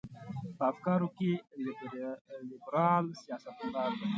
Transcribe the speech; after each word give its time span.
په 0.57 0.63
افکارو 0.71 1.07
کې 1.17 1.31
لیبرال 2.49 3.05
سیاستمدار 3.23 3.91
دی. 3.99 4.09